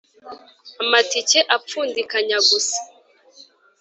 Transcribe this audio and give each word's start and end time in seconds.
amatike 0.81 1.39
apfundikanya 1.55 2.37
gusa 2.49 2.77